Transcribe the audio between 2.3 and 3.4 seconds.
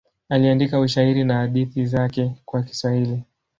kwa Kiswahili.